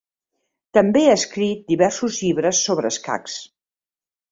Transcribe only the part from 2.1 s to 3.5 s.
llibres sobre escacs.